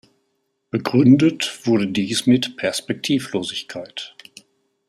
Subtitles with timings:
[0.71, 4.15] Begründet wurde dies mit Perspektivlosigkeit.